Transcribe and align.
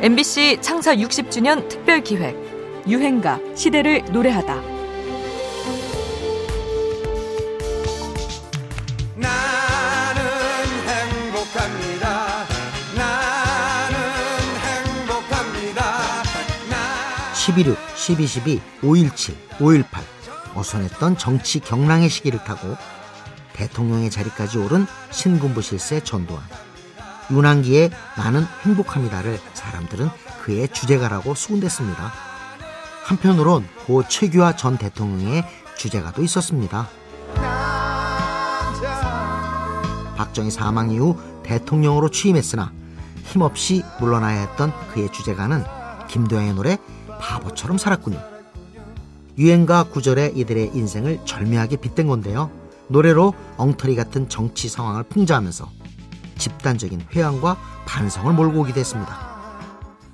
MBC 0.00 0.58
창사 0.60 0.94
60주년 0.94 1.68
특별 1.68 2.00
기획 2.04 2.36
유행가 2.86 3.40
시대를 3.56 4.04
노래하다. 4.12 4.54
나는 9.16 10.22
행복합니다. 10.86 12.46
나는 12.96 13.98
행복합니다. 14.96 16.22
11.6, 17.34 17.76
12.12, 17.96 18.60
5.17, 18.82 19.34
5.18 19.58 19.84
어선했던 20.54 21.18
정치 21.18 21.58
경랑의 21.58 22.08
시기를 22.08 22.38
타고 22.44 22.76
대통령의 23.52 24.10
자리까지 24.10 24.58
오른 24.58 24.86
신군부 25.10 25.60
실세 25.60 25.98
전두환. 25.98 26.67
윤한기의 27.30 27.90
나는 28.16 28.44
행복합니다를 28.62 29.38
사람들은 29.54 30.08
그의 30.42 30.68
주제가라고 30.68 31.34
수군댔습니다. 31.34 32.12
한편으론 33.04 33.66
고 33.86 34.06
최규하 34.06 34.56
전 34.56 34.78
대통령의 34.78 35.44
주제가도 35.76 36.22
있었습니다. 36.22 36.88
박정희 40.16 40.50
사망 40.50 40.90
이후 40.90 41.16
대통령으로 41.42 42.10
취임했으나 42.10 42.72
힘없이 43.24 43.82
물러나야 44.00 44.40
했던 44.40 44.72
그의 44.92 45.12
주제가는 45.12 45.64
김도영의 46.08 46.54
노래 46.54 46.78
바보처럼 47.20 47.78
살았군요. 47.78 48.18
유행가 49.38 49.84
구절에 49.84 50.32
이들의 50.34 50.72
인생을 50.74 51.20
절묘하게 51.24 51.76
빗댄 51.76 52.08
건데요. 52.08 52.50
노래로 52.88 53.34
엉터리 53.56 53.94
같은 53.94 54.28
정치 54.28 54.68
상황을 54.68 55.04
풍자하면서 55.04 55.77
집단적인 56.38 57.06
회한과 57.14 57.56
반성을 57.86 58.32
몰고 58.32 58.60
오기도 58.60 58.80
했습니다. 58.80 59.38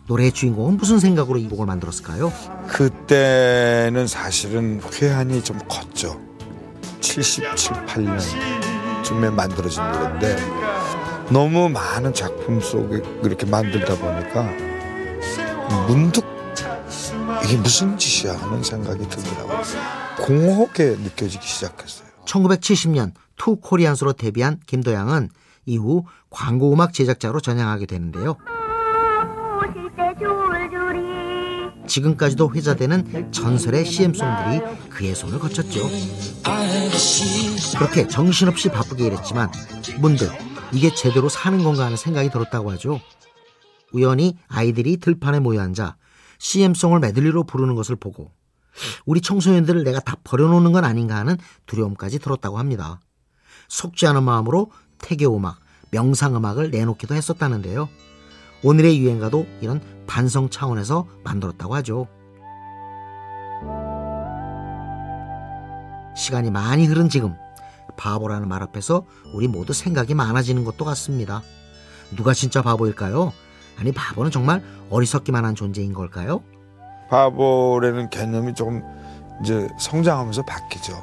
노래의 0.07 0.33
주인공은 0.33 0.77
무슨 0.77 0.99
생각으로 0.99 1.39
이 1.39 1.49
곡을 1.49 1.65
만들었을까요? 1.67 2.33
그때는 2.69 4.07
사실은 4.07 4.81
회한이 4.93 5.43
좀 5.43 5.59
컸죠. 5.69 6.21
77, 7.01 7.73
8년쯤에 7.87 9.33
만들어진 9.33 9.83
노래인데 9.83 10.37
너무 11.31 11.69
많은 11.71 12.13
작품 12.13 12.61
속에 12.61 13.01
그렇게 13.23 13.47
만들다 13.47 13.97
보니까 13.97 14.51
문득 15.87 16.25
이게 17.45 17.57
무슨 17.57 17.97
짓이야 17.97 18.37
하는 18.37 18.63
생각이 18.63 19.09
들더라고요. 19.09 19.63
공허하게 20.19 20.97
느껴지기 21.03 21.47
시작했어요. 21.47 22.09
1970년 22.25 23.13
투 23.37 23.57
코리안스로 23.57 24.13
데뷔한 24.13 24.61
김도향은 24.67 25.31
이후 25.67 26.05
광고음악 26.31 26.93
제작자로 26.93 27.41
전향하게 27.41 27.87
되는데요. 27.87 28.37
지금까지도 31.87 32.55
회자되는 32.55 33.33
전설의 33.33 33.85
CM송들이 33.85 34.89
그의 34.89 35.15
손을 35.15 35.39
거쳤죠. 35.39 35.89
그렇게 37.79 38.07
정신없이 38.09 38.71
바쁘게 38.71 39.07
일했지만 39.07 39.51
문득 40.01 40.31
이게 40.73 40.93
제대로 40.95 41.29
사는 41.29 41.63
건가 41.63 41.85
하는 41.85 41.97
생각이 41.97 42.31
들었다고 42.31 42.71
하죠. 42.73 43.01
우연히 43.93 44.37
아이들이 44.49 44.97
들판에 44.97 45.41
모여 45.41 45.61
앉아 45.61 45.97
CM송을 46.39 47.01
메들리로 47.01 47.45
부르는 47.45 47.75
것을 47.75 47.97
보고 47.97 48.33
우리 49.07 49.21
청소년들을 49.21 49.85
내가 49.85 50.01
다 50.01 50.17
버려놓는 50.25 50.73
건 50.73 50.85
아닌가 50.85 51.17
하는 51.17 51.37
두려움까지 51.67 52.19
들었다고 52.19 52.59
합니다. 52.59 53.01
속지 53.69 54.07
않은 54.07 54.25
마음으로 54.25 54.73
태교음악, 54.99 55.61
명상음악을 55.91 56.71
내놓기도 56.71 57.15
했었다는데요. 57.15 57.89
오늘의 58.63 58.99
유행가도 58.99 59.47
이런 59.61 59.81
반성 60.07 60.51
차원에서 60.51 61.07
만들었다고 61.23 61.75
하죠. 61.77 62.09
시간이 66.17 66.51
많이 66.51 66.87
흐른 66.87 67.09
지금 67.09 67.35
바보라는 67.97 68.49
말 68.49 68.63
앞에서 68.63 69.05
우리 69.35 69.49
모두 69.49 69.73
생각이 69.73 70.15
많아지는 70.15 70.65
것도 70.65 70.85
같습니다. 70.85 71.43
누가 72.17 72.33
진짜 72.33 72.63
바보일까요? 72.63 73.33
아니 73.79 73.93
바보는 73.93 74.31
정말 74.31 74.63
어리석기만 74.91 75.45
한 75.45 75.55
존재인 75.55 75.93
걸까요? 75.93 76.43
바보라는 77.11 78.11
개념이 78.11 78.55
조금 78.55 78.83
이제 79.43 79.69
성장하면서 79.79 80.45
바뀌죠. 80.45 81.03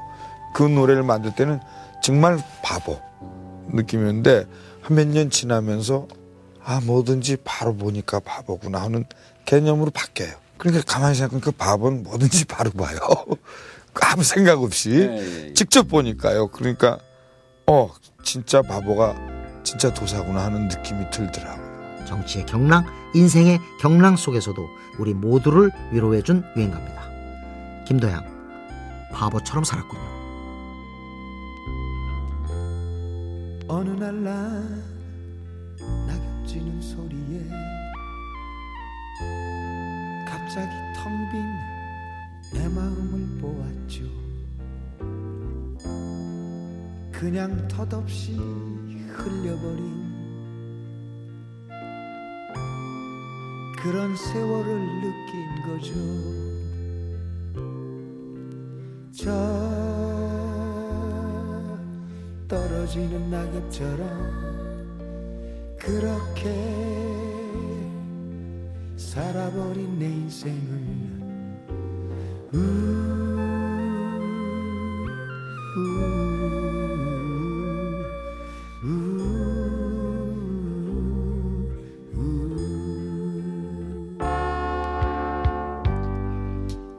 그 0.53 0.63
노래를 0.63 1.03
만들 1.03 1.33
때는 1.35 1.59
정말 2.01 2.37
바보 2.63 2.99
느낌이었는데 3.69 4.45
한 4.81 4.95
몇 4.97 5.07
년 5.07 5.29
지나면서 5.29 6.07
아 6.63 6.79
뭐든지 6.83 7.37
바로 7.43 7.75
보니까 7.75 8.19
바보구나 8.19 8.81
하는 8.81 9.05
개념으로 9.45 9.91
바뀌어요. 9.91 10.31
그러니까 10.57 10.83
가만히 10.85 11.15
생각하면 11.15 11.41
그 11.41 11.51
바보는 11.51 12.03
뭐든지 12.03 12.45
바로 12.45 12.71
봐요. 12.71 12.97
아무 14.01 14.23
생각 14.23 14.61
없이 14.61 14.89
네, 14.89 15.47
예. 15.49 15.53
직접 15.53 15.87
보니까요. 15.87 16.47
그러니까 16.47 16.99
어 17.67 17.89
진짜 18.23 18.61
바보가 18.61 19.15
진짜 19.63 19.93
도사구나 19.93 20.45
하는 20.45 20.67
느낌이 20.67 21.09
들더라고요. 21.11 22.05
정치의 22.05 22.45
경랑, 22.45 22.85
인생의 23.15 23.59
경랑 23.79 24.17
속에서도 24.17 24.67
우리 24.99 25.13
모두를 25.13 25.71
위로해준 25.91 26.43
유행가입니다. 26.55 27.01
김도양, 27.87 29.09
바보처럼 29.13 29.63
살았군요. 29.63 30.10
어느 33.71 33.89
날 33.91 34.13
난 34.21 34.83
낙엽 36.05 36.45
지는 36.45 36.81
소리에 36.81 37.47
갑자기 40.27 40.69
텅 40.93 41.29
빈 41.31 41.41
내 42.53 42.67
마음을 42.67 43.39
보았죠. 43.39 44.03
그냥 47.13 47.65
덧없이 47.69 48.35
흘려버린 48.35 50.11
그런 53.81 54.13
세월을 54.17 54.79
느낀 54.99 55.61
거죠. 55.65 55.93
저 59.13 59.70
떨어지는 62.81 63.29
낙엽처럼 63.29 64.07
그렇게 65.77 66.49
살아버린 68.97 69.99
내 69.99 70.07
인생을 70.07 71.11
우, 72.53 72.57
우, 75.77 75.79
우, 78.83 78.89
우. 82.15 82.57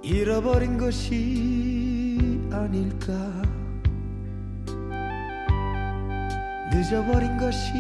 잃어버린 0.05 0.79
것이 0.79 2.41
아닐까 2.53 3.43
늦어버린 6.73 7.37
것이 7.37 7.73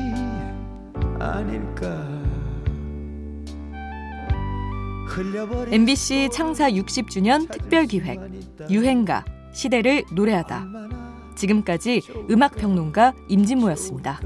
아닐까 1.19 2.09
MBC 5.71 6.31
창사 6.33 6.71
60주년 6.71 7.51
특별 7.51 7.87
기획 7.87 8.19
유행가 8.71 9.25
시대를 9.53 10.05
노래하다. 10.15 10.67
지금까지 11.37 12.01
음악 12.31 12.57
평론가 12.57 13.13
임진모였습니다. 13.29 14.21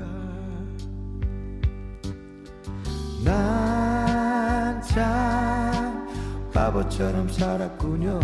난 3.24 3.96
참 4.96 6.06
바보처럼 6.54 7.28
살았군요 7.28 8.18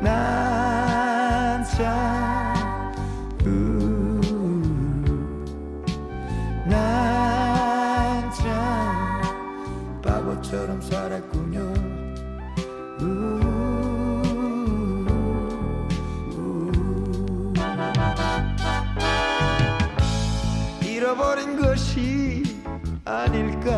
난참 0.00 1.84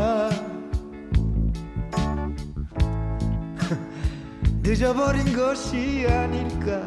늦어버린 4.62 5.36
것이 5.36 6.06
아닐까 6.08 6.84